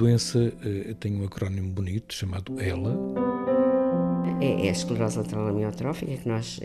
[0.00, 2.96] Doença uh, tem um acrónimo bonito chamado ELA.
[4.40, 6.58] É, é a esclerose lateral amiotrófica, que nós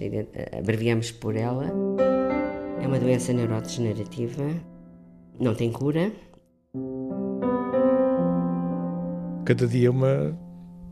[0.58, 1.70] abreviamos por ELA.
[2.82, 4.42] É uma doença neurodegenerativa,
[5.38, 6.14] não tem cura.
[9.44, 10.40] Cada dia é uma,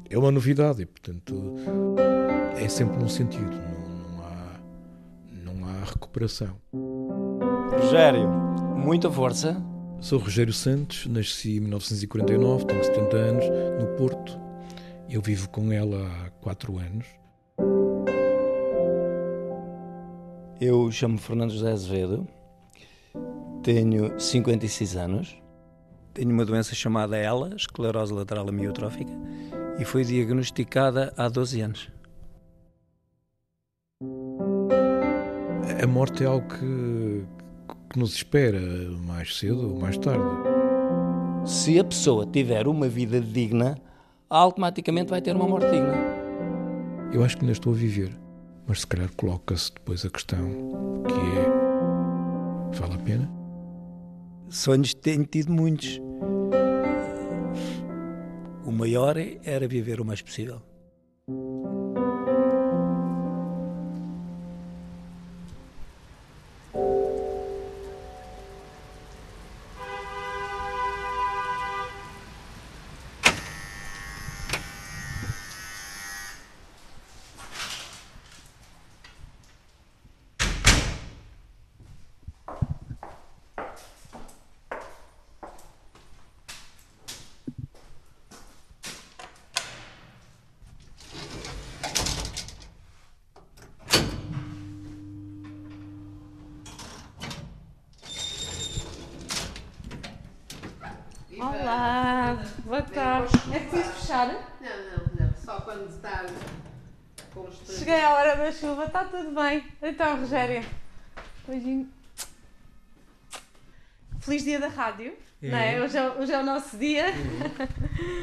[0.10, 1.56] é uma novidade e, portanto,
[2.58, 4.60] é sempre num sentido, não, não, há,
[5.46, 6.58] não há recuperação.
[7.80, 8.28] Rogério,
[8.76, 9.64] muita força.
[10.04, 13.46] Sou Rogério Santos, nasci em 1949, tenho 70 anos,
[13.80, 14.38] no Porto.
[15.10, 17.08] Eu vivo com ela há 4 anos.
[20.60, 22.28] Eu chamo Fernando José Azevedo,
[23.64, 25.42] tenho 56 anos,
[26.14, 29.12] tenho uma doença chamada ELA, esclerose lateral amiotrófica,
[29.80, 31.90] e foi diagnosticada há 12 anos.
[35.82, 37.26] A morte é algo que,
[37.94, 38.60] que nos espera
[39.06, 40.26] mais cedo ou mais tarde.
[41.46, 43.78] Se a pessoa tiver uma vida digna,
[44.28, 45.94] automaticamente vai ter uma morte digna.
[47.14, 48.12] Eu acho que ainda estou a viver,
[48.68, 50.50] mas se calhar coloca-se depois a questão
[51.08, 53.32] que é: vale a pena?
[54.50, 56.02] Sonhos tenho tido muitos.
[58.66, 60.62] O maior era viver o mais possível.
[101.44, 103.34] Olá, boa tarde.
[103.54, 104.28] É preciso fechar?
[104.28, 105.34] Não, não, não.
[105.36, 106.26] Só quando está
[107.34, 109.62] com os Cheguei à hora da chuva, está tudo bem.
[109.82, 110.64] Então, Rogério,
[111.46, 111.90] beijinho.
[114.22, 115.12] Feliz dia da rádio.
[115.42, 115.50] É.
[115.50, 115.82] Não é?
[115.82, 117.08] Hoje, é, hoje é o nosso dia.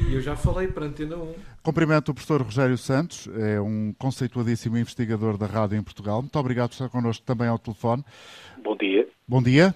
[0.09, 1.35] E eu já falei para a Antena 1.
[1.61, 6.23] Cumprimento o professor Rogério Santos, é um conceituadíssimo investigador da rádio em Portugal.
[6.23, 8.03] Muito obrigado por estar connosco também ao telefone.
[8.63, 9.07] Bom dia.
[9.27, 9.75] Bom dia.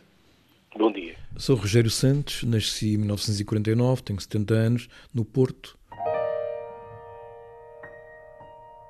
[0.75, 1.24] Bom dia.
[1.37, 5.77] Sou Rogério Santos, nasci em 1949, tenho 70 anos, no Porto.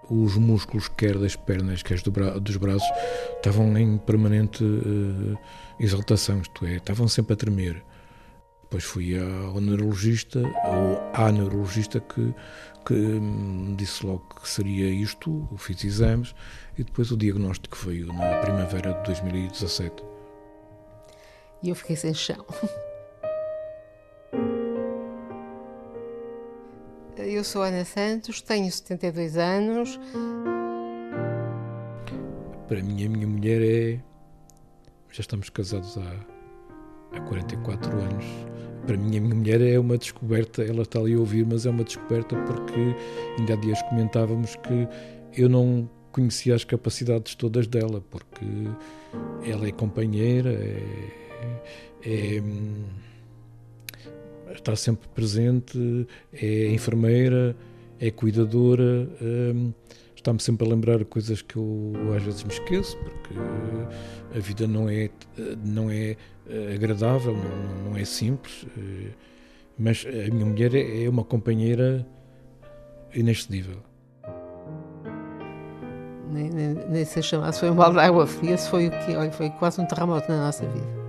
[0.08, 2.00] Os músculos, quer das pernas, quer
[2.40, 2.88] dos braços,
[3.36, 5.36] estavam em permanente uh,
[5.80, 7.84] exaltação, isto é, estavam sempre a tremer.
[8.62, 12.32] Depois fui ao neurologista, ou à neurologista que,
[12.86, 16.36] que me disse logo que seria isto, fiz exames
[16.78, 20.15] e depois o diagnóstico veio na primavera de 2017
[21.62, 22.46] e eu fiquei sem chão.
[27.18, 30.00] Eu sou Ana Santos, tenho 72 anos.
[32.68, 34.00] Para mim, a minha mulher é.
[35.12, 38.26] Já estamos casados há, há 44 anos.
[38.86, 40.62] Para mim, a minha mulher é uma descoberta.
[40.62, 42.96] Ela está ali a ouvir, mas é uma descoberta porque
[43.40, 44.88] ainda há dias comentávamos que
[45.36, 48.46] eu não conhecia as capacidades todas dela, porque
[49.44, 51.25] ela é companheira, é
[52.06, 52.42] é,
[54.54, 57.56] está sempre presente, é enfermeira,
[58.00, 59.54] é cuidadora, é,
[60.16, 63.34] está-me sempre a lembrar coisas que eu às vezes me esqueço, porque
[64.36, 65.10] a vida não é,
[65.64, 66.16] não é
[66.74, 68.66] agradável, não, não é simples,
[69.78, 72.06] mas a minha mulher é uma companheira
[73.14, 73.82] inexcedível
[76.36, 78.92] nem, nem, nem se chamar, se foi um balde de água fria, se foi o
[78.92, 81.05] que, olha, foi quase um terremoto na nossa vida.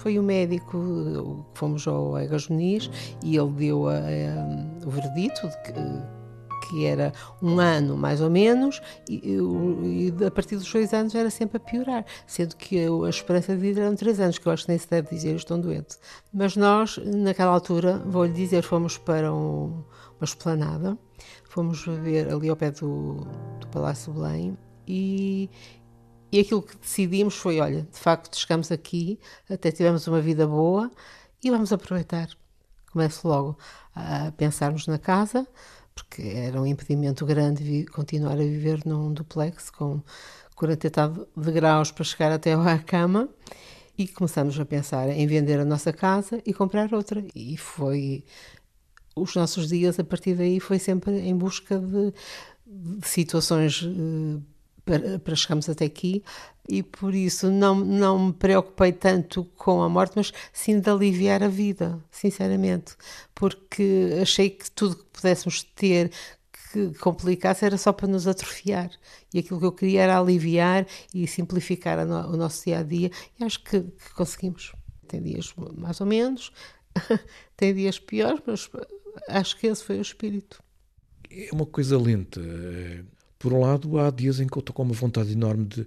[0.00, 2.90] Foi o médico, fomos ao Egas Muniz
[3.22, 5.72] e ele deu a, a, o veredito de que,
[6.66, 7.12] que era
[7.42, 11.60] um ano mais ou menos e, e, a partir dos dois anos era sempre a
[11.60, 14.78] piorar, sendo que a esperança de vida eram três anos, que eu acho que nem
[14.78, 15.98] se deve dizer, estão doente.
[16.32, 19.84] Mas nós, naquela altura, vou-lhe dizer, fomos para um,
[20.18, 20.96] uma esplanada,
[21.44, 23.16] fomos ver ali ao pé do,
[23.60, 24.56] do Palácio Belém
[24.88, 25.50] e,
[26.32, 29.18] e aquilo que decidimos foi: olha, de facto, chegamos aqui,
[29.48, 30.90] até tivemos uma vida boa
[31.42, 32.28] e vamos aproveitar.
[32.92, 33.58] Começo logo
[33.94, 35.46] a pensarmos na casa,
[35.94, 40.02] porque era um impedimento grande continuar a viver num duplex com
[40.56, 43.28] 40 e tal de graus para chegar até à cama.
[43.98, 47.22] E começamos a pensar em vender a nossa casa e comprar outra.
[47.34, 48.24] E foi.
[49.14, 52.12] Os nossos dias, a partir daí, foi sempre em busca de,
[52.66, 53.82] de situações.
[54.90, 56.24] Para, para chegarmos até aqui
[56.68, 61.44] e por isso não, não me preocupei tanto com a morte, mas sim de aliviar
[61.44, 62.96] a vida, sinceramente,
[63.32, 66.10] porque achei que tudo que pudéssemos ter
[66.72, 68.90] que complicasse era só para nos atrofiar.
[69.32, 73.10] E aquilo que eu queria era aliviar e simplificar no, o nosso dia a dia,
[73.38, 74.72] e acho que, que conseguimos.
[75.06, 76.52] Tem dias mais ou menos,
[77.56, 78.68] tem dias piores, mas
[79.28, 80.62] acho que esse foi o espírito.
[81.28, 82.40] É uma coisa lenta.
[83.40, 85.86] Por um lado, há dias em que eu estou com uma vontade enorme de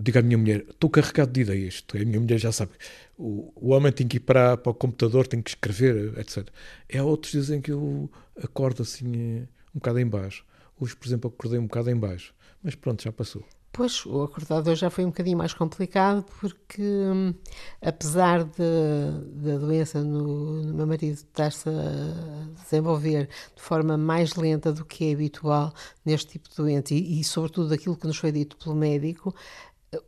[0.00, 1.84] digo à minha mulher, estou carregado de ideias.
[1.94, 2.72] A minha mulher já sabe.
[3.18, 6.48] O, o homem tem que ir para, para o computador, tem que escrever, etc.
[6.88, 8.10] É outros dias em que eu
[8.42, 10.44] acordo assim eh, um bocado em baixo.
[10.80, 12.34] Hoje, por exemplo, acordei um bocado em baixo.
[12.62, 13.44] Mas pronto, já passou.
[13.72, 17.32] Pois, o acordador já foi um bocadinho mais complicado porque, hum,
[17.80, 24.84] apesar da doença no, no, meu marido estar-se a desenvolver de forma mais lenta do
[24.84, 25.72] que é habitual
[26.04, 29.32] neste tipo de doença e, e, sobretudo, aquilo que nos foi dito pelo médico,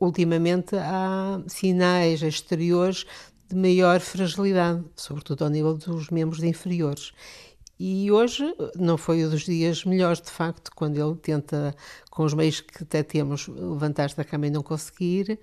[0.00, 3.06] ultimamente há sinais exteriores
[3.48, 7.12] de maior fragilidade, sobretudo ao nível dos membros inferiores.
[7.78, 8.44] E hoje
[8.76, 11.74] não foi um dos dias melhores, de facto, quando ele tenta,
[12.10, 15.40] com os meios que até temos, levantar-se da cama e não conseguir.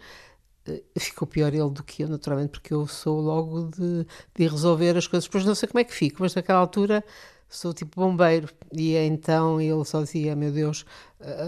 [0.65, 4.05] Eh, ficou pior ele do que eu, naturalmente, porque eu sou logo de,
[4.35, 5.25] de resolver as coisas.
[5.25, 7.03] Depois não sei como é que fico, mas naquela altura
[7.49, 8.49] sou tipo bombeiro.
[8.71, 10.85] E então ele só dizia: Meu Deus,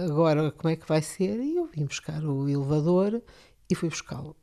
[0.06, 1.40] agora como é que vai ser?
[1.40, 3.22] E eu vim buscar o elevador
[3.70, 4.36] e fui buscá-lo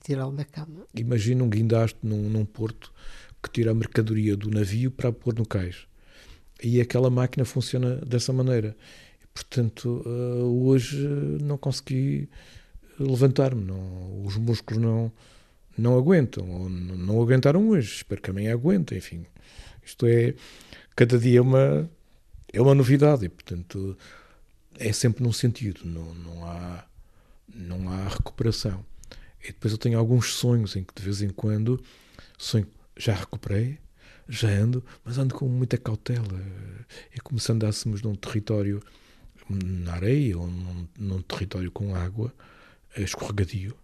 [0.00, 0.86] tirá-lo da cama.
[0.94, 2.92] Imagina um guindaste num, num porto
[3.42, 5.86] que tira a mercadoria do navio para a pôr no cais.
[6.62, 8.76] E aquela máquina funciona dessa maneira.
[9.34, 10.98] portanto, eh, hoje
[11.42, 12.28] não consegui
[12.98, 13.70] levantar-me,
[14.24, 15.12] os músculos não,
[15.76, 19.26] não aguentam, ou não aguentaram hoje, espero que amanhã aguentem, enfim.
[19.84, 20.34] Isto é,
[20.94, 21.90] cada dia é uma,
[22.52, 23.96] é uma novidade e, portanto,
[24.78, 26.84] é sempre num sentido, não, não, há,
[27.52, 28.84] não há recuperação.
[29.42, 31.82] E depois eu tenho alguns sonhos em que de vez em quando
[32.38, 32.66] sonho
[32.96, 33.78] já recuperei,
[34.28, 36.40] já ando, mas ando com muita cautela.
[37.14, 38.82] É como se andássemos num território
[39.48, 42.32] na areia ou num, num território com água,
[42.96, 43.76] escorregadio.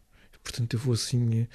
[0.42, 1.46] Portanto, eu vou assim,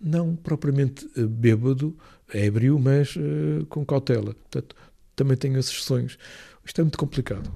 [0.00, 1.96] não propriamente eh, bêbado,
[2.32, 4.34] ébrio, mas uh, com cautela.
[4.34, 4.76] Portanto,
[5.14, 6.18] também tenho esses sonhos.
[6.64, 7.50] Isto é muito complicado.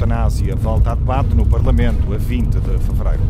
[0.00, 3.20] Eutanásia volta a debate no Parlamento a 20 de fevereiro.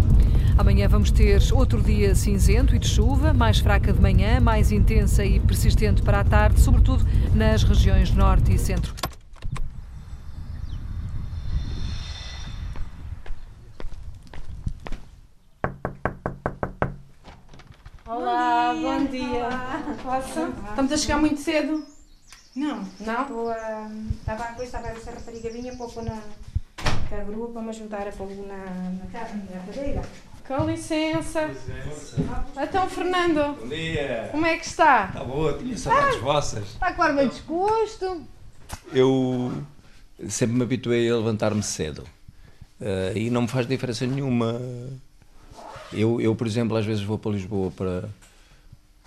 [0.56, 5.24] Amanhã vamos ter outro dia cinzento e de chuva, mais fraca de manhã, mais intensa
[5.24, 8.94] e persistente para a tarde, sobretudo nas regiões norte e centro.
[18.06, 19.48] Olá, bom dia.
[20.04, 20.52] Posso?
[20.68, 21.82] Estamos a chegar muito cedo?
[22.54, 22.84] Não.
[23.00, 23.22] Não?
[23.22, 23.90] Estou a.
[24.20, 26.20] Estava a coisa, estava a ver se a rapariga vinha pôr na.
[27.10, 30.02] Com a grua para me ajudar a pôr na, na, na cadeira.
[30.46, 31.50] Com licença.
[32.56, 33.56] Então, Fernando.
[33.60, 34.28] Bom dia.
[34.30, 35.06] Como é que está?
[35.06, 36.64] Está boa, tinha saudades ah, vossas.
[36.68, 38.22] Está com ar bem disposto.
[38.92, 39.52] Eu
[40.28, 42.04] sempre me habituei a levantar-me cedo.
[42.80, 44.60] Uh, e não me faz diferença nenhuma.
[45.92, 48.08] Eu, eu, por exemplo, às vezes vou para Lisboa para,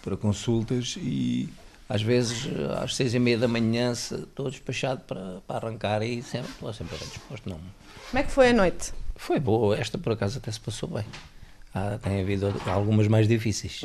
[0.02, 1.50] para consultas e
[1.88, 2.48] às vezes
[2.82, 6.98] às seis e meia da manhã estou despachado para, para arrancar e sempre, estou sempre
[6.98, 7.50] disposto.
[7.50, 7.60] Não.
[8.10, 8.94] Como é que foi a noite?
[9.16, 11.06] Foi boa, esta por acaso até se passou bem.
[11.74, 13.82] Ah, tem havido algumas mais difíceis.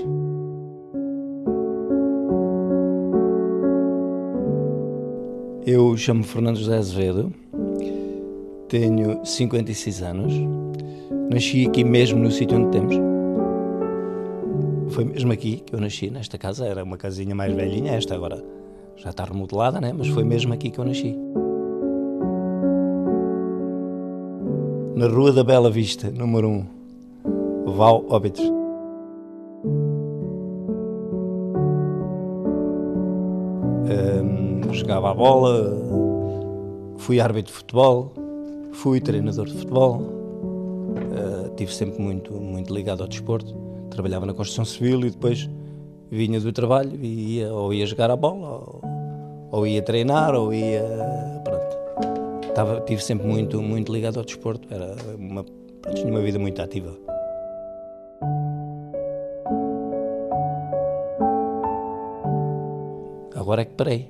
[5.67, 7.33] Eu chamo-me Fernando José Azevedo,
[8.69, 10.33] tenho 56 anos,
[11.31, 13.08] nasci aqui mesmo no sítio onde temos.
[14.99, 18.45] Foi mesmo aqui que eu nasci, nesta casa, era uma casinha mais velhinha, esta agora
[18.97, 19.95] já está remodelada, né?
[19.97, 21.17] mas foi mesmo aqui que eu nasci.
[24.97, 26.67] Na Rua da Bela Vista, número 1,
[27.76, 28.45] Val Óbitos.
[33.85, 35.76] Um, jogava a bola,
[36.97, 38.12] fui árbitro de futebol,
[38.73, 43.68] fui treinador de futebol, uh, tive sempre muito, muito ligado ao desporto.
[43.90, 45.49] Trabalhava na construção civil e depois
[46.11, 48.83] vinha do trabalho e ia, ou ia jogar a bola, ou,
[49.50, 50.83] ou ia treinar, ou ia.
[51.45, 52.49] Pronto.
[52.49, 54.66] Estava, tive sempre muito, muito ligado ao desporto.
[54.73, 55.45] Era uma,
[55.95, 56.97] tinha uma vida muito ativa.
[63.35, 64.09] Agora é que parei.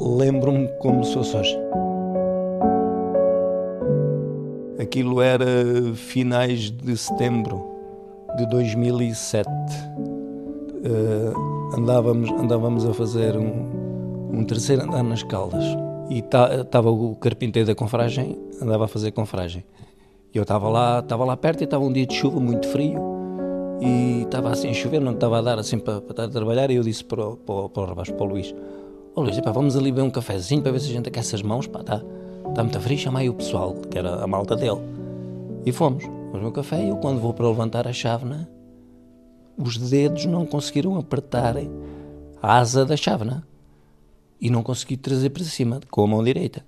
[0.00, 1.58] Lembro-me como fosse hoje.
[4.78, 5.44] Aquilo era
[5.94, 7.64] finais de setembro
[8.36, 9.48] de 2007.
[10.78, 15.64] Uh, andávamos, andávamos a fazer um, um terceiro andar nas Caldas
[16.08, 19.64] e estava o carpinteiro da confragem, andava a fazer confragem.
[20.32, 23.00] Eu estava lá, estava lá perto e estava um dia de chuva muito frio
[23.80, 26.76] e estava assim a chover, não estava a dar assim para, estar a trabalhar e
[26.76, 28.54] eu disse para, para, para o rapaz, para o Luís,
[29.16, 31.42] ó oh, Luís, vamos ali beber um cafezinho para ver se a gente aquece as
[31.42, 31.82] mãos, pá,
[32.48, 34.80] está tá muito frio, chama aí o pessoal, que era a malta dele.
[35.64, 38.48] E fomos, fomos o café e eu quando vou para levantar a chávena,
[39.56, 41.56] os dedos não conseguiram apertar
[42.40, 43.46] a asa da chávena
[44.40, 46.64] e não consegui trazer para cima com a mão direita.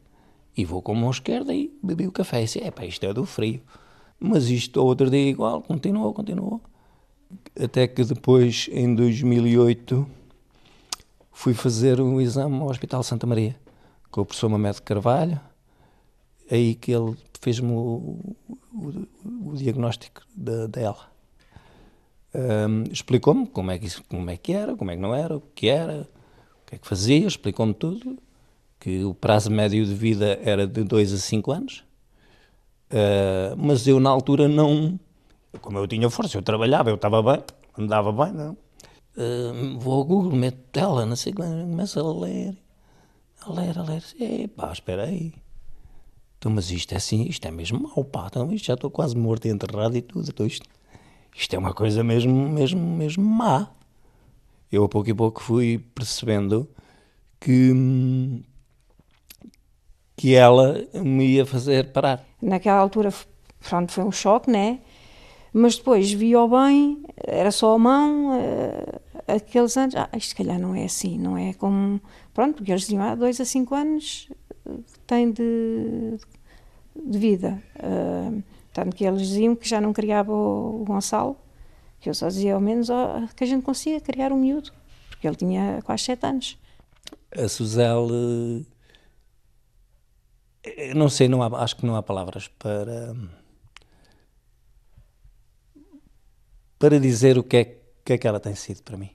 [0.57, 2.41] E vou com a mão esquerda e bebi o café.
[2.41, 3.61] E disse, é pá, isto é do frio.
[4.19, 6.61] Mas isto, outro dia igual, continuou, continuou.
[7.59, 10.07] Até que depois, em 2008,
[11.31, 13.57] fui fazer um exame ao Hospital Santa Maria,
[14.11, 15.41] com o professor Mamed Carvalho,
[16.51, 18.37] aí que ele fez-me o,
[18.73, 19.07] o,
[19.47, 21.11] o, diagnóstico dela.
[22.35, 25.41] Um, Explicou-me como, é que como é que era, como é que não era, o
[25.55, 26.09] que era,
[26.63, 28.19] o que é que fazia, explicou-me tudo
[28.79, 31.85] que o prazo médio de vida era de 2 a 5 anos,
[32.91, 34.99] uh, mas eu na altura não,
[35.61, 37.45] como eu tinha força, eu trabalhava, eu estava bem,
[37.79, 38.57] andava bem, não.
[39.17, 42.57] Uh, vou ao Google, meto tela, não sei, começo a ler,
[43.43, 45.35] a ler, a ler, epá, espera aí.
[46.41, 49.15] Então, mas isto é assim, isto é mesmo mau, pá, então, isto já estou quase
[49.15, 50.67] morto e enterrado e tudo, então isto,
[51.37, 53.69] isto é uma coisa mesmo, mesmo, mesmo má.
[54.73, 56.67] Eu a pouco e pouco fui percebendo
[57.39, 58.43] que,
[60.17, 62.25] que ela me ia fazer parar.
[62.41, 63.13] Naquela altura,
[63.69, 64.81] pronto, foi um choque, né?
[65.53, 70.59] Mas depois vi-o bem, era só a mão, uh, aqueles anos, ah, isto se calhar
[70.59, 72.01] não é assim, não é como,
[72.33, 74.31] pronto, porque eles diziam, há dois a cinco anos
[75.11, 76.17] tem de,
[76.95, 77.61] de vida.
[77.77, 81.37] Uh, tanto que eles diziam que já não criava o, o Gonçalo,
[81.99, 84.71] que eu só dizia ao menos oh, que a gente consiga criar um miúdo,
[85.09, 86.57] porque ele tinha quase sete anos.
[87.37, 88.65] A Suzelle
[90.63, 93.15] eu não sei, não há, acho que não há palavras para
[96.79, 97.65] para dizer o que é,
[98.05, 99.11] que é que ela tem sido para mim,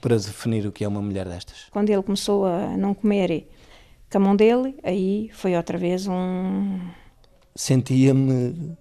[0.00, 1.66] para definir o que é uma mulher destas.
[1.70, 3.46] Quando ele começou a não comer
[4.10, 6.80] com a mão dele, aí foi outra vez um.
[7.54, 8.76] Sentia-me.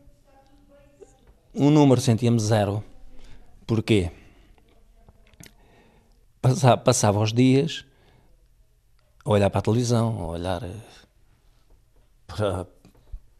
[1.53, 2.83] Um número, sentia-me zero.
[3.67, 4.11] Porquê?
[6.41, 7.85] Passava, passava os dias
[9.25, 10.61] a olhar para a televisão, a olhar
[12.25, 12.67] para,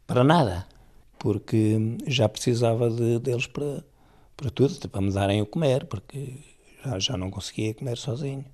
[0.06, 0.66] para nada,
[1.18, 3.82] porque já precisava de, deles para,
[4.36, 6.36] para tudo, para me darem o comer, porque
[6.84, 8.44] já, já não conseguia comer sozinho.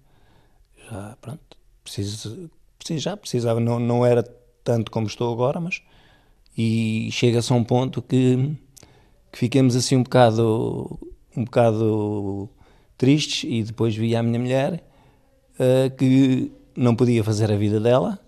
[0.88, 4.23] Já, pronto, preciso, preciso, já precisava, não, não era
[4.64, 5.83] tanto como estou agora, mas.
[6.56, 8.56] E chega-se a um ponto que,
[9.30, 10.99] que fiquemos assim um bocado,
[11.37, 12.49] um bocado
[12.97, 13.45] tristes.
[13.49, 14.83] E depois vi a minha mulher
[15.61, 18.18] uh, que não podia fazer a vida dela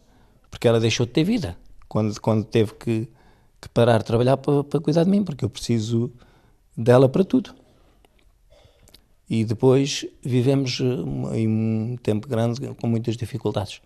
[0.50, 1.56] porque ela deixou de ter vida
[1.88, 3.08] quando, quando teve que,
[3.60, 6.12] que parar de trabalhar para, para cuidar de mim, porque eu preciso
[6.76, 7.54] dela para tudo.
[9.28, 13.82] E depois vivemos eh, em um tempo grande com muitas dificuldades.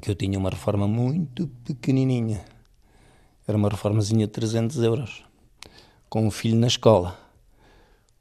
[0.00, 2.44] Que eu tinha uma reforma muito pequenininha.
[3.46, 5.24] Era uma reformazinha de 300 euros.
[6.08, 7.18] Com um filho na escola.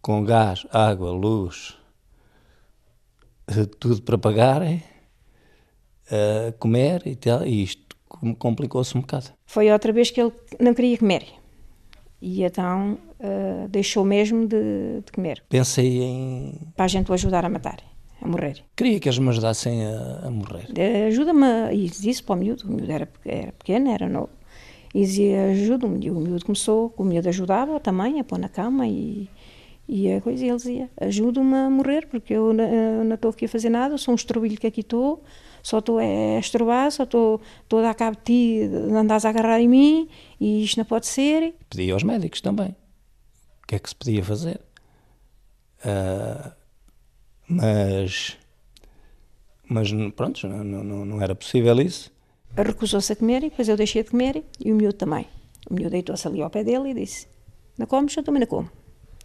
[0.01, 1.77] Com gás, água, luz.
[3.47, 4.61] Eh, tudo para pagar.
[4.61, 4.83] É?
[6.59, 7.45] comer e tal.
[7.45, 7.95] E isto
[8.37, 9.27] complicou-se um bocado.
[9.45, 11.25] Foi outra vez que ele não queria comer.
[12.21, 15.43] E então uh, deixou mesmo de, de, comer.
[15.49, 16.53] Pensei em.
[16.75, 17.81] Para a gente o ajudar a matar,
[18.21, 18.63] a morrer.
[18.75, 20.67] Queria que eles me ajudassem a, a morrer.
[21.07, 24.29] Ajuda-me, e disse para o miúdo, o miúdo era, era pequeno, era novo.
[24.93, 26.05] E dizia: ajuda-me.
[26.05, 29.29] E o miúdo começou, o miúdo ajudava também a pôr na cama e.
[29.93, 33.69] E a coisa, ele dizia: ajuda-me a morrer, porque eu não, estou aqui a fazer
[33.69, 35.21] nada, sou um estrobilho que aqui estou,
[35.61, 39.59] só estou a estrobar, só estou, estou a dar cabo de ti, andas a agarrar
[39.59, 40.07] em mim
[40.39, 41.55] e isto não pode ser.
[41.69, 42.69] Pedi aos médicos também.
[43.63, 44.61] O que é que se podia fazer?
[45.83, 46.51] Uh,
[47.51, 48.37] mas,
[49.67, 52.11] mas pronto, não, não, não era possível isso.
[52.55, 55.27] Recusou-se a comer e depois eu deixei de comer e o miúdo também.
[55.69, 57.27] O miúdo deitou-se ali ao pé dele e disse:
[57.77, 58.15] Não comes?
[58.15, 58.69] Eu também não como.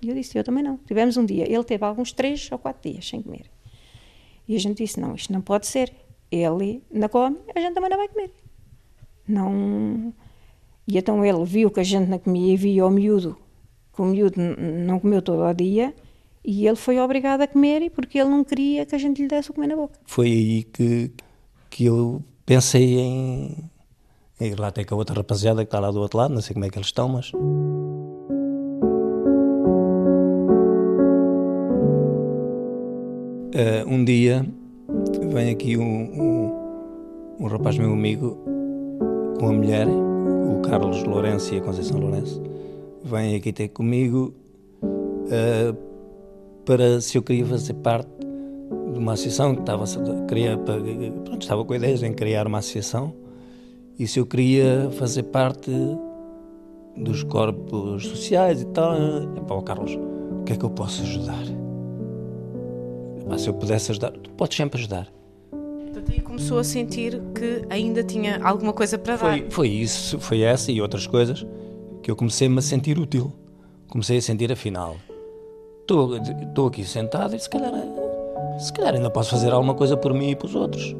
[0.02, 0.76] E eu disse: Eu também não.
[0.78, 3.50] Tivemos um dia, ele teve alguns três ou quatro dias sem comer.
[4.48, 5.92] E a gente disse: Não, isto não pode ser
[6.30, 8.32] ele não come, a gente também não vai comer.
[9.28, 10.12] Não.
[10.86, 13.36] E então ele viu que a gente não comia e via o miúdo,
[13.94, 15.94] que o miúdo não comeu todo o dia,
[16.46, 19.50] e ele foi obrigado a comer porque ele não queria que a gente lhe desse
[19.50, 19.98] o comer na boca.
[20.06, 21.10] Foi aí que,
[21.68, 23.68] que eu pensei em,
[24.40, 26.40] em ir lá até com a outra rapaziada que está lá do outro lado, não
[26.40, 27.32] sei como é que eles estão, mas.
[33.56, 34.46] Uh, um dia
[35.32, 38.38] vem aqui um, um, um, rapaz meu amigo
[39.40, 42.40] com a mulher, o Carlos Lourenço e a Conceição Lourenço,
[43.02, 44.32] vêm aqui ter comigo
[44.82, 45.95] uh,
[46.66, 48.10] para se eu queria fazer parte
[48.92, 49.84] de uma associação que estava,
[50.26, 53.14] queria, pronto, estava com ideias em criar uma associação
[53.98, 55.70] e se eu queria fazer parte
[56.96, 61.02] dos corpos sociais e tal, é para o Carlos, o que é que eu posso
[61.02, 61.44] ajudar?
[63.28, 65.08] Mas se eu pudesse ajudar, tu podes sempre ajudar.
[65.50, 69.50] Portanto, aí começou a sentir que ainda tinha alguma coisa para foi, dar.
[69.50, 71.46] Foi isso, foi essa e outras coisas
[72.02, 73.32] que eu comecei-me a sentir útil.
[73.88, 74.96] Comecei a sentir, afinal,
[75.86, 77.72] estou, aqui sentado e se calhar,
[78.58, 80.94] se calhar ainda posso fazer alguma coisa por mim e para os outros.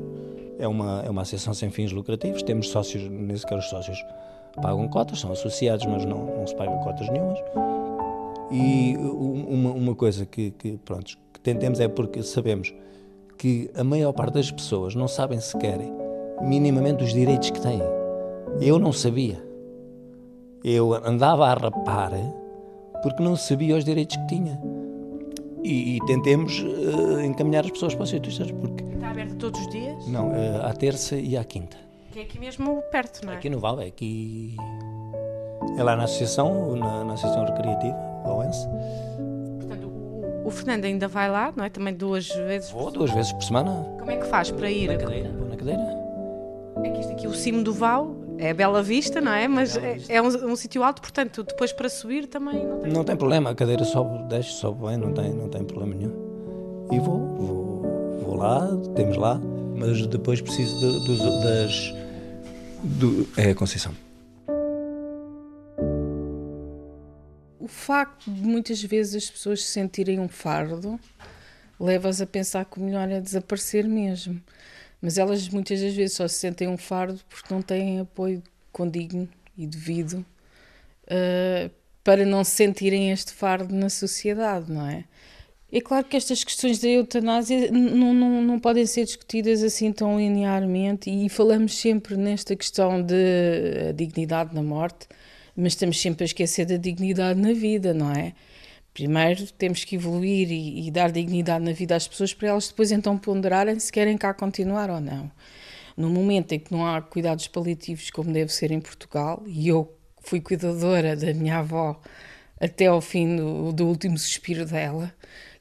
[0.58, 3.98] É uma, é uma associação sem fins lucrativos, temos sócios, nem sequer os sócios
[4.62, 7.38] pagam cotas, são associados, mas não, não se pagam cotas nenhumas.
[8.50, 12.72] E uma, uma coisa que, que, pronto, que tentemos é porque sabemos
[13.36, 15.78] que a maior parte das pessoas não sabem sequer
[16.40, 17.82] minimamente os direitos que têm.
[18.60, 19.44] Eu não sabia.
[20.64, 22.12] Eu andava a rapar
[23.02, 24.60] porque não sabia os direitos que tinha.
[25.66, 29.68] E, e tentemos uh, encaminhar as pessoas para os sítios porque Está aberto todos os
[29.68, 30.06] dias?
[30.06, 31.76] Não, uh, à terça e à quinta.
[32.12, 33.36] Que é aqui mesmo perto, não é?
[33.36, 34.56] Aqui no Val, é aqui.
[35.76, 37.96] É lá na associação, na, na Associação Recreativa,
[38.26, 38.64] Oense.
[39.58, 41.68] Portanto, o, o, Fernando ainda vai lá, não é?
[41.68, 43.84] Também duas vezes Vou duas vezes por semana.
[43.98, 44.86] Como é que faz para ir?
[44.86, 45.82] Na cadeira, vou na cadeira.
[46.84, 49.48] É que isto aqui, o cimo do Val, é Bela Vista, não é?
[49.48, 53.04] Mas é, é um, um sítio alto, portanto, depois para subir também não tem Não
[53.04, 56.88] tem problema, a cadeira sobe, desce, sobe bem, não tem, não tem problema nenhum.
[56.92, 59.40] E vou, vou, vou lá, temos lá,
[59.74, 61.94] mas depois preciso de, de, das.
[62.82, 63.92] Do, é a Conceição.
[67.58, 71.00] O facto de muitas vezes as pessoas se sentirem um fardo
[71.78, 74.40] leva-as a pensar que o melhor é desaparecer mesmo.
[75.00, 79.28] Mas elas muitas das vezes só se sentem um fardo porque não têm apoio condigno
[79.56, 80.24] e devido
[81.04, 81.70] uh,
[82.02, 85.04] para não sentirem este fardo na sociedade, não é?
[85.72, 90.16] É claro que estas questões da eutanásia não, não, não podem ser discutidas assim tão
[90.16, 95.08] linearmente e falamos sempre nesta questão de dignidade na morte,
[95.56, 98.32] mas estamos sempre a esquecer da dignidade na vida, não é?
[98.96, 102.90] Primeiro temos que evoluir e, e, dar dignidade na vida às pessoas para elas depois
[102.90, 105.30] então ponderarem se querem cá continuar ou não.
[105.94, 109.94] No momento em que não há cuidados paliativos como deve ser em Portugal, e eu
[110.22, 112.00] fui cuidadora da minha avó
[112.58, 115.12] até ao fim do, do último suspiro dela,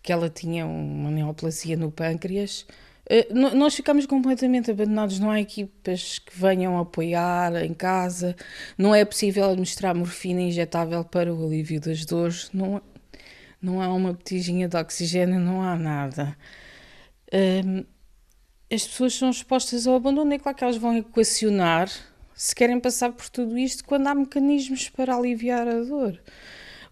[0.01, 2.65] que ela tinha uma neoplasia no pâncreas,
[3.09, 5.19] eh, nós ficamos completamente abandonados.
[5.19, 8.33] Não há equipas que venham apoiar em casa,
[8.77, 12.81] não é possível administrar morfina injetável para o alívio das dores, não,
[13.61, 16.37] não há uma botijinha de oxigênio, não há nada.
[17.33, 17.85] Um,
[18.71, 21.89] as pessoas são expostas ao abandono, é claro que elas vão equacionar
[22.33, 26.19] se querem passar por tudo isto quando há mecanismos para aliviar a dor.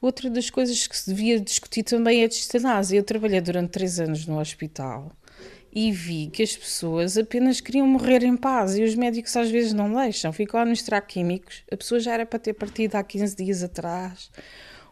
[0.02, 2.98] Outra das coisas que se devia discutir também é a distanásia.
[2.98, 5.12] Eu trabalhei durante três anos no hospital
[5.72, 9.74] e vi que as pessoas apenas queriam morrer em paz e os médicos às vezes
[9.74, 11.64] não deixam, ficam a administrar químicos.
[11.72, 14.30] A pessoa já era para ter partido há 15 dias atrás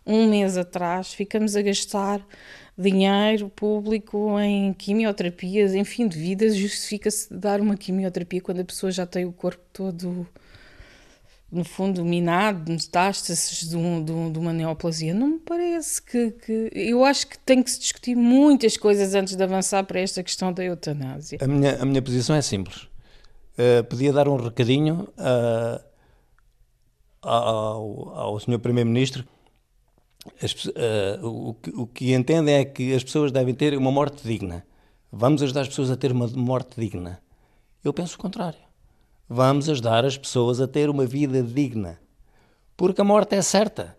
[0.05, 2.25] um mês atrás, ficamos a gastar
[2.77, 8.91] dinheiro público em quimioterapias, em fim de vida, justifica-se dar uma quimioterapia quando a pessoa
[8.91, 10.27] já tem o corpo todo,
[11.51, 15.13] no fundo, minado, metástases de, um, de, um, de, uma neoplasia.
[15.13, 19.35] Não me parece que, que, Eu acho que tem que se discutir muitas coisas antes
[19.35, 21.37] de avançar para esta questão da eutanásia.
[21.41, 22.89] A minha, a minha posição é simples.
[23.53, 25.83] Uh, podia dar um recadinho uh,
[27.21, 28.57] ao, ao Sr.
[28.57, 29.25] Primeiro-Ministro
[30.41, 34.27] as, uh, o, que, o que entendem é que as pessoas devem ter uma morte
[34.27, 34.65] digna.
[35.12, 37.21] Vamos ajudar as pessoas a ter uma morte digna.
[37.84, 38.60] Eu penso o contrário.
[39.27, 41.99] Vamos ajudar as pessoas a ter uma vida digna.
[42.77, 43.97] Porque a morte é certa.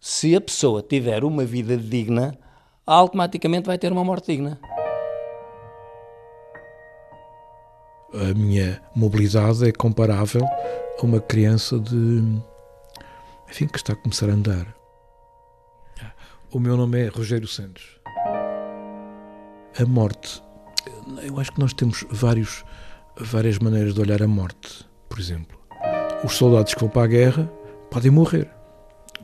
[0.00, 2.38] Se a pessoa tiver uma vida digna,
[2.86, 4.60] automaticamente vai ter uma morte digna.
[8.12, 12.22] A minha mobilidade é comparável a uma criança de.
[13.48, 14.76] enfim, que está a começar a andar.
[16.56, 17.84] O meu nome é Rogério Santos.
[19.78, 20.42] A morte.
[21.22, 22.64] Eu acho que nós temos vários,
[23.14, 24.88] várias maneiras de olhar a morte.
[25.06, 25.54] Por exemplo,
[26.24, 27.52] os soldados que vão para a guerra
[27.90, 28.50] podem morrer.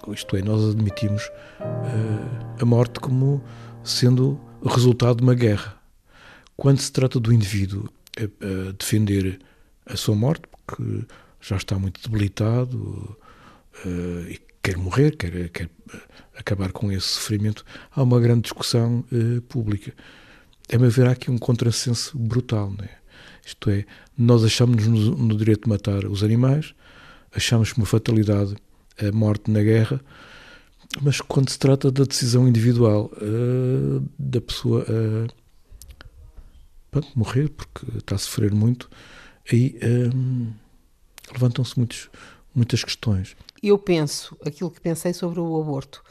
[0.09, 1.23] Isto é, nós admitimos
[1.59, 3.43] uh, a morte como
[3.83, 5.81] sendo resultado de uma guerra.
[6.55, 9.41] Quando se trata do indivíduo a, a defender
[9.87, 11.07] a sua morte, porque
[11.41, 13.17] já está muito debilitado
[13.87, 15.69] uh, e quer morrer, quer, quer
[16.37, 19.93] acabar com esse sofrimento, há uma grande discussão uh, pública.
[20.73, 22.71] a meu ver, há aqui um contrassenso brutal.
[22.71, 22.89] Né?
[23.45, 23.85] Isto é,
[24.17, 26.75] nós achamos no, no direito de matar os animais,
[27.35, 28.55] achamos uma fatalidade
[28.99, 30.01] a morte na guerra,
[31.01, 35.29] mas quando se trata da decisão individual uh, da pessoa uh,
[36.91, 38.89] pronto, morrer porque está a sofrer muito,
[39.51, 39.79] aí
[41.33, 41.79] levantam-se
[42.55, 43.37] muitas questões.
[43.63, 46.03] Eu penso aquilo que pensei sobre o aborto.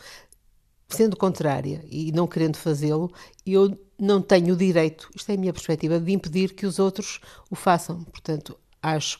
[0.89, 3.11] Sendo contrária e não querendo fazê-lo,
[3.45, 7.21] eu não tenho o direito, isto é a minha perspectiva, de impedir que os outros
[7.49, 8.03] o façam.
[8.03, 9.19] Portanto, acho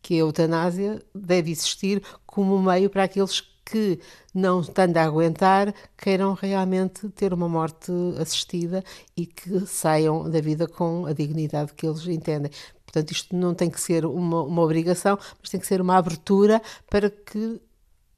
[0.00, 3.98] que a eutanásia deve existir como meio para aqueles que,
[4.34, 8.84] não estando a aguentar, queiram realmente ter uma morte assistida
[9.16, 12.50] e que saiam da vida com a dignidade que eles entendem.
[12.94, 16.62] Portanto, isto não tem que ser uma, uma obrigação, mas tem que ser uma abertura
[16.88, 17.60] para que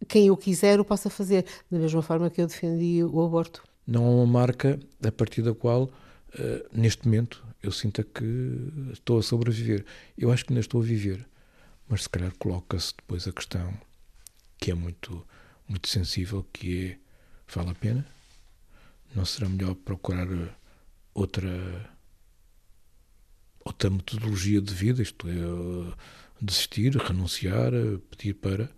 [0.06, 3.64] quem o quiser o possa fazer, da mesma forma que eu defendi o aborto.
[3.86, 5.90] Não há uma marca a partir da qual, uh,
[6.70, 8.22] neste momento, eu sinta que
[8.92, 9.86] estou a sobreviver.
[10.18, 11.26] Eu acho que ainda estou a viver,
[11.88, 13.72] mas se calhar coloca-se depois a questão
[14.58, 15.26] que é muito,
[15.66, 16.98] muito sensível, que é,
[17.50, 18.06] vale a pena?
[19.14, 20.28] Não será melhor procurar
[21.14, 21.95] outra
[23.66, 25.32] outra metodologia de vida, isto é,
[26.40, 27.72] desistir, renunciar,
[28.10, 28.70] pedir para.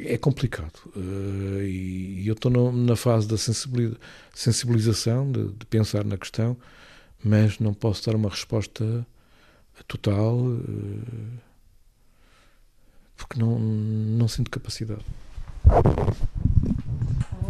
[0.00, 0.72] É complicado.
[0.96, 6.56] Uh, e, eu estou na fase da sensibilização, de, pensar na questão,
[7.22, 9.06] mas não posso dar uma resposta
[9.86, 11.38] total uh,
[13.16, 15.04] porque não, não sinto capacidade.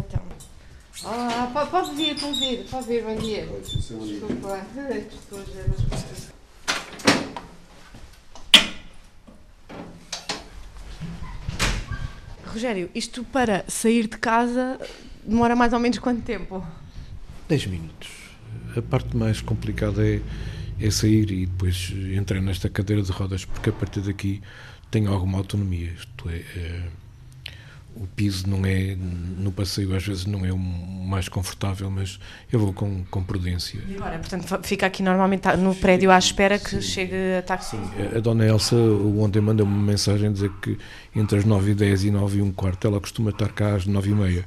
[0.05, 0.21] Então.
[1.05, 3.47] Olá, pode, vir, pode vir, pode vir, bom dia.
[3.47, 6.33] Desculpa, estou a ver as coisas.
[12.53, 14.79] Rogério, isto para sair de casa
[15.25, 16.63] demora mais ou menos quanto tempo?
[17.47, 18.09] 10 minutos.
[18.77, 20.21] A parte mais complicada é,
[20.79, 24.39] é sair e depois entrar nesta cadeira de rodas, porque a partir daqui
[24.91, 25.93] tenho alguma autonomia.
[25.97, 26.83] Isto é, é
[27.95, 32.19] o piso não é no passeio às vezes não é o mais confortável mas
[32.51, 36.57] eu vou com, com prudência e agora portanto fica aqui normalmente no prédio à espera
[36.57, 36.81] que sim.
[36.81, 38.17] chegue a táxi sim.
[38.17, 40.77] a dona Elsa ontem manda uma mensagem a dizer que
[41.15, 43.85] entre as 9 e 10 e 9 e um quarto ela costuma estar cá às
[43.85, 44.45] 9 e meia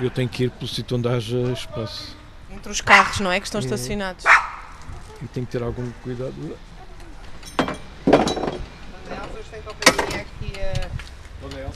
[0.00, 2.16] eu tenho que ir pelo sítio onde haja espaço
[2.50, 3.66] entre os carros não é que estão uhum.
[3.66, 4.24] estacionados
[5.22, 6.34] e tenho que ter algum cuidado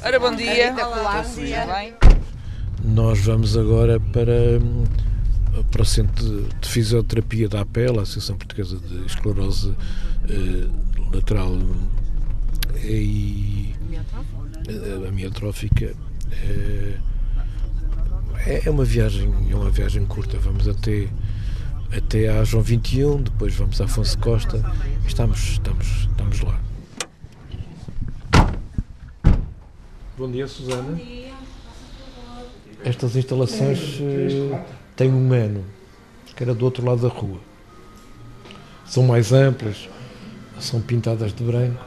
[0.02, 0.74] Ora, bom dia.
[0.74, 1.94] Olá, bom dia.
[2.82, 4.58] Nós vamos agora para,
[5.70, 9.74] para o Centro de Fisioterapia da APEL, a Associação Portuguesa de Esclerose
[10.28, 10.66] eh,
[11.12, 11.58] Lateral
[12.82, 13.74] e
[14.66, 15.94] eh, amiotrófica.
[16.32, 16.98] Eh,
[18.64, 20.38] é uma viagem, é uma viagem curta.
[20.38, 21.08] Vamos até
[21.92, 24.64] até à João 21, depois vamos a Afonso Costa.
[25.06, 26.69] Estamos, estamos, estamos lá.
[30.20, 30.82] Bom dia, Susana.
[30.82, 31.32] Bom dia.
[32.84, 34.60] Estas instalações uh,
[34.94, 35.64] têm um ano,
[36.36, 37.38] que era do outro lado da rua.
[38.84, 39.88] São mais amplas,
[40.58, 41.82] são pintadas de branco.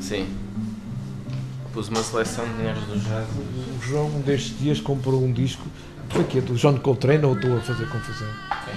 [0.00, 0.26] Sim.
[1.72, 3.28] Pus uma seleção de dinheiros do jazz.
[3.78, 5.64] O João, destes dias, comprou um disco.
[6.08, 8.28] Foi aqui, do John Coltrane ou estou a fazer confusão?
[8.66, 8.74] É.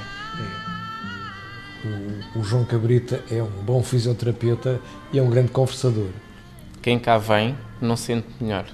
[2.37, 4.79] O, o João Cabrita é um bom fisioterapeuta
[5.11, 6.11] e é um grande conversador
[6.83, 8.65] quem cá vem não sente melhor.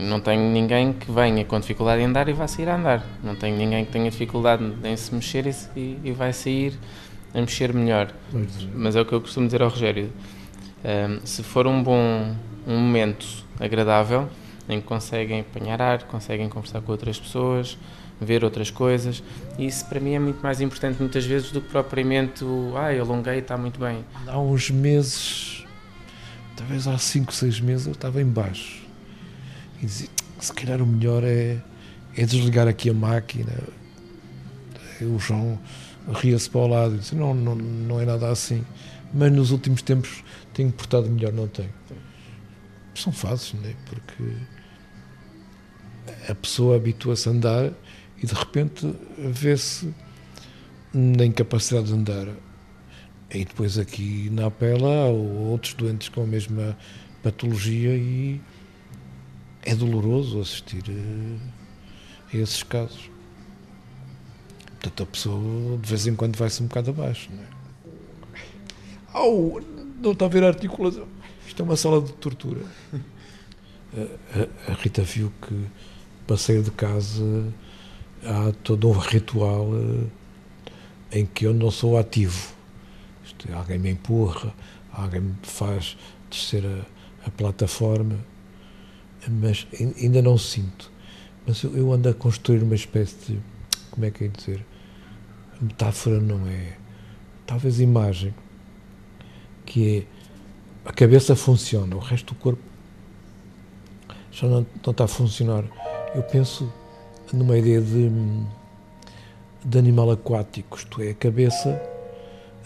[0.00, 3.04] não tenho ninguém que venha com dificuldade em andar e vá sair a andar.
[3.22, 6.78] Não tenho ninguém que tenha dificuldade em se mexer e, e vai sair
[7.34, 8.14] a mexer melhor.
[8.74, 10.12] Mas é o que eu costumo dizer ao Rogério.
[10.84, 13.26] Um, se for um bom um momento
[13.58, 14.28] agradável,
[14.68, 17.76] em que conseguem apanhar ar, conseguem conversar com outras pessoas,
[18.20, 19.22] ver outras coisas,
[19.58, 23.04] isso para mim é muito mais importante muitas vezes do que propriamente o ah, eu
[23.04, 24.04] alonguei, está muito bem.
[24.26, 25.57] Há uns meses
[26.58, 28.82] talvez há 5, 6 meses eu estava em baixo
[29.80, 30.08] e dizia,
[30.40, 31.62] se calhar o melhor é,
[32.16, 33.52] é desligar aqui a máquina.
[35.00, 35.58] O João
[36.14, 38.64] ria-se para o lado e disse, não, não, não é nada assim.
[39.14, 41.72] Mas nos últimos tempos tenho portado melhor, não tenho.
[42.94, 43.74] São fases, não é?
[43.86, 44.24] Porque
[46.28, 47.72] a pessoa habitua-se a andar
[48.20, 49.94] e de repente vê-se
[50.92, 52.26] na incapacidade de andar
[53.30, 56.76] e depois aqui na Apela há outros doentes com a mesma
[57.22, 58.40] patologia e
[59.62, 63.10] é doloroso assistir a, a esses casos.
[64.66, 67.28] Portanto, a pessoa de vez em quando vai-se um bocado abaixo.
[67.32, 67.46] Não, é?
[69.12, 69.60] Au,
[70.00, 71.06] não está a ver a articulação.
[71.46, 72.62] Isto é uma sala de tortura.
[73.90, 75.66] A, a, a Rita viu que
[76.26, 77.52] para sair de casa
[78.22, 80.10] há todo um ritual uh,
[81.10, 82.57] em que eu não sou ativo.
[83.38, 84.52] Isto, alguém me empurra,
[84.92, 85.96] alguém me faz
[86.28, 88.18] descer a, a plataforma,
[89.28, 89.66] mas
[90.00, 90.90] ainda não sinto.
[91.46, 93.40] Mas eu, eu, ando a construir uma espécie de.
[93.90, 94.64] Como é que é dizer?
[95.60, 96.76] Metáfora não é.
[97.46, 98.34] Talvez imagem.
[99.64, 100.18] Que é.
[100.84, 102.62] A cabeça funciona, o resto do corpo
[104.32, 105.64] já não, não está a funcionar.
[106.14, 106.72] Eu penso
[107.32, 108.10] numa ideia de,
[109.64, 111.97] de animal aquático, isto é, a cabeça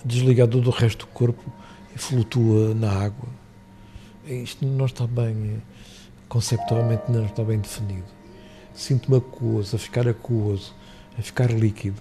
[0.04, 1.42] desligada do resto do corpo
[1.94, 3.28] e flutua na água.
[4.26, 5.62] Isto não está bem,
[6.28, 8.06] conceptualmente não está bem definido.
[8.74, 10.74] Sinto-me aquoso, a ficar aquoso,
[11.18, 12.00] a ficar líquido.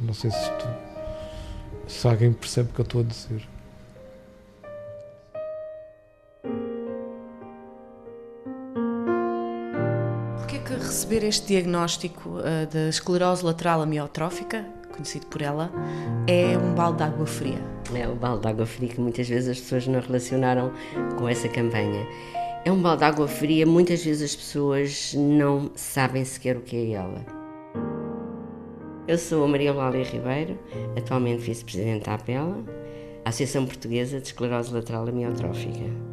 [0.00, 0.68] Não sei se isto,
[1.86, 3.46] se alguém percebe o que eu estou a dizer.
[10.90, 15.70] receber este diagnóstico uh, da esclerose lateral amiotrófica, conhecido por ela,
[16.26, 17.58] é um balde de água fria.
[17.94, 20.72] É o balde de água fria que muitas vezes as pessoas não relacionaram
[21.18, 22.06] com essa campanha.
[22.64, 26.76] É um balde de água fria, muitas vezes as pessoas não sabem sequer o que
[26.76, 27.24] é ela.
[29.08, 30.58] Eu sou a Maria Eulália Ribeiro,
[30.96, 32.62] atualmente vice-presidente da APELA,
[33.24, 36.10] Associação Portuguesa de Esclerose Lateral Amiotrófica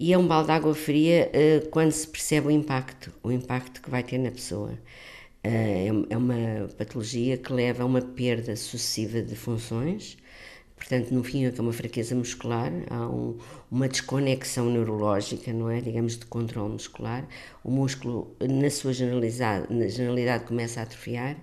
[0.00, 3.82] e é um balde de água fria uh, quando se percebe o impacto, o impacto
[3.82, 4.72] que vai ter na pessoa.
[5.42, 10.18] Uh, é uma patologia que leva a uma perda sucessiva de funções,
[10.76, 13.38] portanto, no fim, é uma fraqueza muscular, há um,
[13.70, 15.80] uma desconexão neurológica, não é?
[15.80, 17.26] Digamos, de controle muscular.
[17.64, 21.36] O músculo, na sua generalidade, na generalidade começa a atrofiar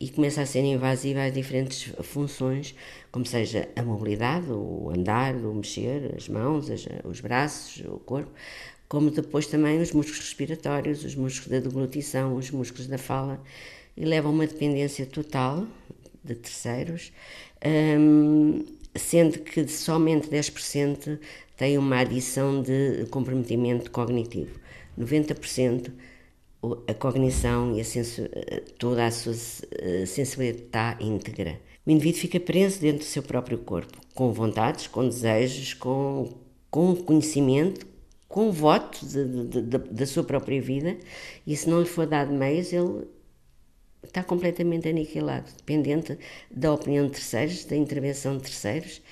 [0.00, 2.74] e começa a ser invasiva a diferentes funções,
[3.12, 8.32] como seja a mobilidade, o andar, o mexer, as mãos, as, os braços, o corpo,
[8.88, 13.42] como depois também os músculos respiratórios, os músculos da deglutição, os músculos da fala,
[13.96, 15.66] e leva a uma dependência total
[16.22, 17.12] de terceiros,
[17.98, 21.18] hum, sendo que somente 10%
[21.56, 24.58] tem uma adição de comprometimento cognitivo.
[24.98, 25.92] 90%
[26.88, 27.84] a cognição e a
[28.78, 29.34] toda a sua
[29.78, 34.88] eh, sensibilidade está íntegra o indivíduo fica preso dentro do seu próprio corpo, com vontades,
[34.88, 36.34] com desejos, com,
[36.68, 37.86] com conhecimento,
[38.28, 40.96] com voto de, de, de, da sua própria vida,
[41.46, 43.06] e se não lhe for dado meios, ele
[44.02, 46.18] está completamente aniquilado, dependente
[46.50, 49.02] da opinião de terceiros, da intervenção de terceiros.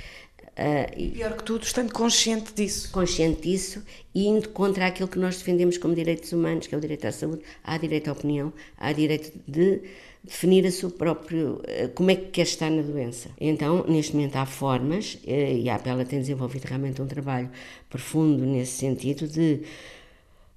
[0.56, 2.92] Uh, e pior que tudo, estando consciente disso.
[2.92, 3.82] Consciente disso
[4.14, 7.12] e indo contra aquilo que nós defendemos como direitos humanos, que é o direito à
[7.12, 9.82] saúde, há direito à opinião, há direito de
[10.24, 13.28] definir a seu próprio, eh, como é que quer estar na doença.
[13.38, 17.50] Então, neste momento há formas, eh, e a APELA tem desenvolvido realmente um trabalho
[17.90, 19.62] profundo nesse sentido de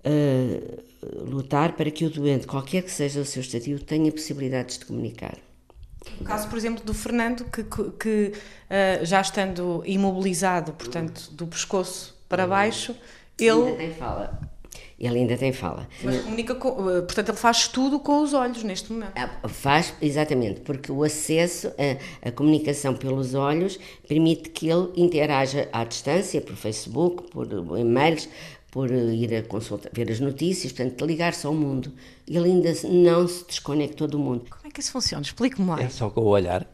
[0.05, 4.85] uh, lutar para que o doente, qualquer que seja o seu estadio, tenha possibilidades de
[4.85, 5.37] comunicar.
[6.21, 7.63] O caso, por exemplo, do Fernando, que,
[7.99, 12.95] que uh, já estando imobilizado, portanto, do pescoço para baixo,
[13.37, 13.51] ele.
[13.51, 14.39] Ainda tem fala.
[14.99, 15.87] Ele ainda tem fala.
[16.03, 19.11] Mas comunica com, eh, portanto, ele faz tudo com os olhos neste momento.
[19.15, 25.69] Ah, faz, exatamente, porque o acesso, a, a comunicação pelos olhos, permite que ele interaja
[25.71, 28.27] à distância, por Facebook, por e-mails,
[28.71, 31.93] por ir a consultar, ver as notícias, portanto, ligar-se ao mundo.
[32.27, 34.45] Ele ainda não se desconectou do mundo.
[34.49, 35.23] Como é que isso funciona?
[35.23, 35.81] Explique-me lá.
[35.81, 36.67] É só com o olhar.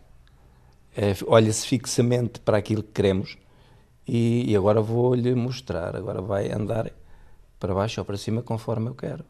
[0.95, 3.38] É, Olha-se fixamente para aquilo que queremos
[4.07, 5.95] e, e agora vou-lhe mostrar.
[5.95, 6.91] Agora vai andar
[7.63, 9.23] para baixo ou para cima conforme eu quero.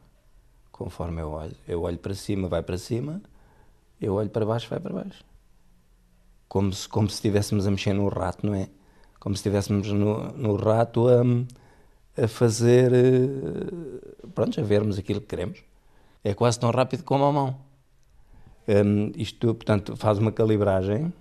[0.72, 1.54] Conforme eu olho.
[1.68, 3.22] Eu olho para cima, vai para cima.
[4.00, 5.24] Eu olho para baixo, vai para baixo.
[6.48, 8.68] Como se, como se estivéssemos a mexer no rato, não é?
[9.20, 11.22] Como se estivéssemos no, no rato a,
[12.24, 12.92] a fazer.
[12.92, 15.62] Eh, pronto, a vermos aquilo que queremos.
[16.24, 17.56] É quase tão rápido como a mão.
[18.66, 21.14] Um, isto, portanto, faz uma calibragem.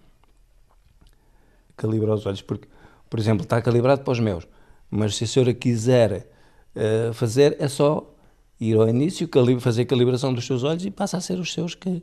[1.78, 2.68] Calibra os olhos, porque,
[3.08, 4.48] por exemplo, está calibrado para os meus.
[4.90, 6.33] Mas se a senhora quiser
[6.76, 8.14] uh, fazer é só
[8.60, 11.76] ir ao início, fazer a calibração dos seus olhos e passa a ser os seus
[11.76, 12.02] que,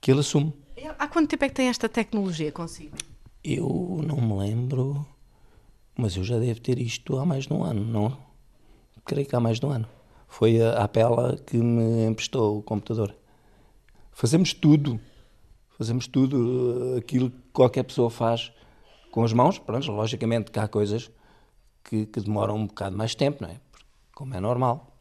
[0.00, 0.52] que ele assume.
[0.98, 2.96] Há quanto tempo é que tem esta tecnologia consigo?
[3.42, 5.06] Eu não me lembro,
[5.96, 8.16] mas eu já devo ter isto há mais de um ano, não?
[9.04, 9.88] Creio que há mais de um ano.
[10.28, 13.14] Foi a Apela que me emprestou o computador.
[14.12, 15.00] Fazemos tudo,
[15.78, 18.52] fazemos tudo eh, aquilo que qualquer pessoa faz
[19.10, 19.58] com as mãos.
[19.58, 21.10] Pronto, logicamente que há coisas
[21.84, 23.60] que, que demoram um bocado mais tempo, não é?
[24.16, 24.98] Como é normal.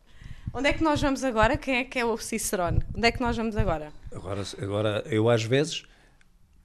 [0.54, 1.56] Onde é que nós vamos agora?
[1.56, 2.82] Quem é que é o Cicerone?
[2.94, 3.94] Onde é que nós vamos agora?
[4.12, 5.86] Agora, agora eu às vezes,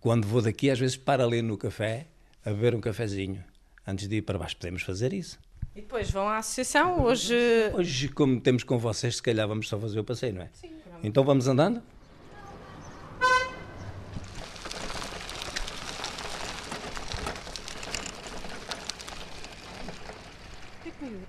[0.01, 2.09] quando vou daqui, às vezes paro ali no café
[2.45, 3.43] a beber um cafezinho.
[3.87, 5.39] Antes de ir para baixo, podemos fazer isso.
[5.77, 7.37] E depois vão à associação hoje.
[7.73, 10.51] Hoje, como temos com vocês, se calhar vamos só fazer o passeio, não é?
[10.53, 10.73] Sim.
[11.05, 11.81] Então vamos andando?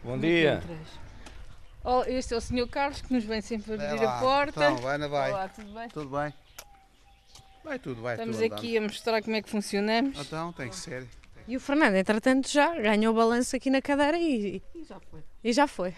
[0.03, 0.63] Bom dia.
[1.83, 2.67] Oh, este é o Sr.
[2.69, 4.63] Carlos que nos vem sempre abrir a porta.
[4.71, 5.31] Então, vai, não vai.
[5.31, 5.89] Olá, tudo bem?
[5.89, 6.33] Tudo bem?
[7.63, 10.19] Vai tudo, vai Estamos tudo aqui a mostrar como é que funcionamos.
[10.19, 11.07] Então, tem que ser.
[11.47, 15.23] E o Fernando, entretanto, já ganhou o balanço aqui na cadeira e, E já foi.
[15.43, 15.95] e já foi.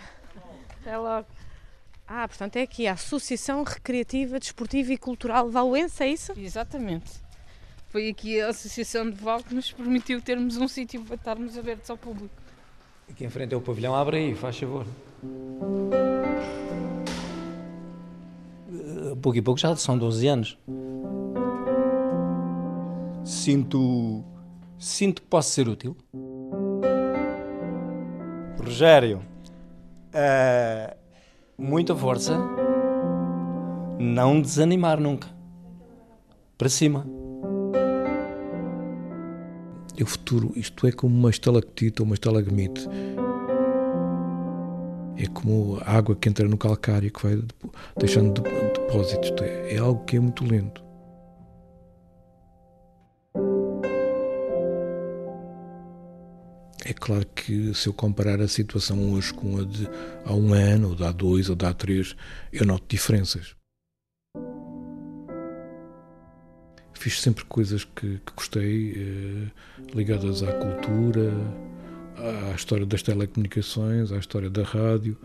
[0.82, 1.28] Até logo.
[2.08, 6.34] Ah, portanto é aqui a Associação Recreativa, Desportiva e Cultural Vauense, é isso?
[6.38, 7.12] Exatamente.
[7.90, 11.90] Foi aqui a Associação de Val que nos permitiu termos um sítio para estarmos abertos
[11.90, 12.34] ao público.
[13.10, 14.86] Aqui em frente é o pavilhão, abre aí, faz favor.
[18.72, 20.58] Eh, Pouco e pouco já são 12 anos.
[23.24, 24.24] Sinto.
[24.78, 25.96] Sinto que posso ser útil.
[28.60, 29.22] Rogério,
[30.14, 30.96] eh,
[31.58, 32.38] muita força.
[34.00, 35.28] Não desanimar nunca.
[36.58, 37.06] Para cima.
[39.98, 42.88] E o futuro, isto é como uma estalactite ou uma estalagmite.
[45.18, 47.42] É como a água que entra no calcário que vai
[47.98, 48.50] deixando de-
[48.80, 49.32] depósitos.
[49.42, 50.84] É, é algo que é muito lento.
[56.86, 59.88] É claro que se eu comparar a situação hoje com a de
[60.26, 62.16] há um ano, ou de há dois, ou de há três,
[62.52, 63.56] eu noto diferenças.
[66.94, 69.52] Fiz sempre coisas que, que gostei, eh,
[69.96, 71.32] ligadas à cultura,
[72.18, 75.18] à história das telecomunicações, à história da rádio.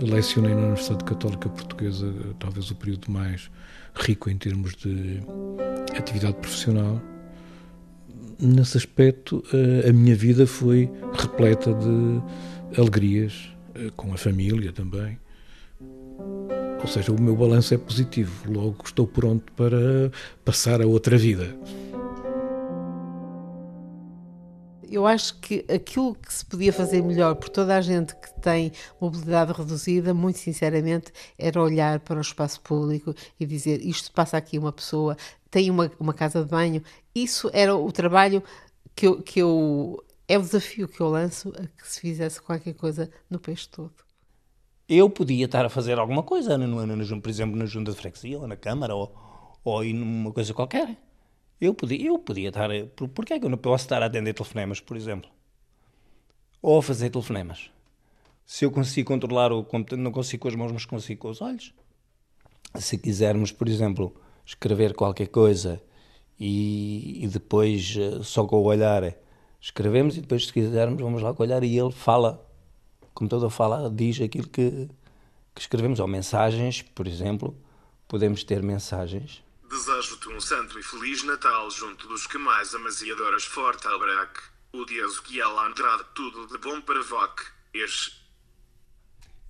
[0.00, 3.50] Lecionei na Universidade Católica Portuguesa, talvez o período mais
[3.94, 5.20] rico em termos de
[5.96, 7.00] atividade profissional.
[8.40, 15.18] Nesse aspecto, eh, a minha vida foi repleta de alegrias, eh, com a família também.
[16.80, 20.10] Ou seja, o meu balanço é positivo, logo estou pronto para
[20.44, 21.56] passar a outra vida.
[24.94, 28.70] Eu acho que aquilo que se podia fazer melhor por toda a gente que tem
[29.00, 34.56] mobilidade reduzida, muito sinceramente, era olhar para o espaço público e dizer isto passa aqui
[34.56, 35.16] uma pessoa,
[35.50, 36.80] tem uma, uma casa de banho.
[37.12, 38.40] Isso era o trabalho
[38.94, 40.00] que eu, que eu.
[40.28, 43.92] É o desafio que eu lanço a que se fizesse qualquer coisa no país todo.
[44.88, 47.96] Eu podia estar a fazer alguma coisa, no, no, no, por exemplo, na junta de
[47.96, 49.12] freguesia, ou na Câmara, ou,
[49.64, 50.96] ou em numa coisa qualquer.
[51.66, 52.68] Eu podia, eu podia estar.
[52.94, 55.30] Por, porquê é que eu não posso estar a atender telefonemas, por exemplo?
[56.60, 57.70] Ou a fazer telefonemas?
[58.46, 61.40] Se eu consigo controlar o computador, não consigo com as mãos, mas consigo com os
[61.40, 61.72] olhos.
[62.76, 65.80] Se quisermos, por exemplo, escrever qualquer coisa
[66.38, 69.14] e, e depois, eh, só com o olhar,
[69.60, 72.44] escrevemos e depois, se quisermos, vamos lá com o olhar e ele fala
[73.00, 74.88] o computador fala, diz aquilo que,
[75.54, 77.56] que escrevemos, ou mensagens, por exemplo,
[78.08, 79.40] podemos ter mensagens.
[79.78, 84.40] Desejo-te um santo e feliz Natal junto dos que mais amas e adoras forte abraque.
[84.72, 87.40] O Deus que ela Andrade tudo de bom para voc.
[87.74, 88.12] Este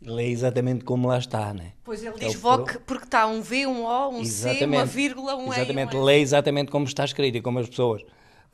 [0.00, 1.74] Lê exatamente como lá está, né?
[1.84, 5.34] Pois ele É diz VOC porque está um V, um O, um C, uma vírgula,
[5.36, 5.56] um E.
[5.56, 6.04] Exatamente, um E.
[6.06, 8.02] lê exatamente como está escrito e como as pessoas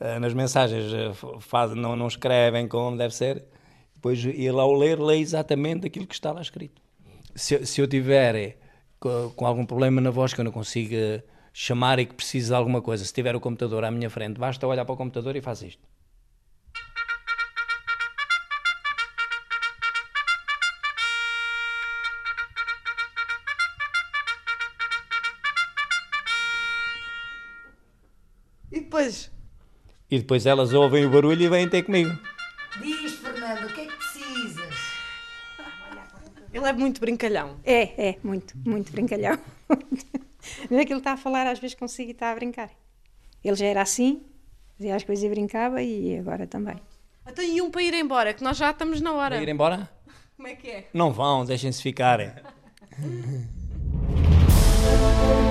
[0.01, 0.91] eh, nas mensagens
[1.39, 3.45] fazem, não, não escrevem como deve ser.
[3.95, 6.81] Depois ele ao ler, lê exatamente aquilo que está lá escrito.
[7.33, 8.57] Se, eu- se eu tiver eh,
[8.99, 12.55] co- com, algum problema na voz que eu não consiga chamar e que precise de
[12.55, 15.41] alguma coisa, se tiver o computador à minha frente, basta olhar para o computador e
[15.41, 15.81] faz isto.
[28.71, 29.29] E depois?
[30.09, 32.17] E depois elas ouvem o barulho e vêm ter comigo.
[32.81, 34.75] Diz, Fernando, o que é que precisas?
[36.53, 37.59] Ele é muito brincalhão.
[37.65, 39.37] É, é, muito, muito brincalhão.
[40.69, 42.69] Vê é que ele está a falar às vezes consigo e está a brincar.
[43.43, 44.23] Ele já era assim,
[44.77, 46.75] dizia as coisas e brincava e agora também.
[47.27, 49.35] Então e um para ir embora, que nós já estamos na hora.
[49.35, 49.89] Para ir embora?
[50.35, 50.87] Como é que é?
[50.93, 52.31] Não vão, deixem-se ficarem.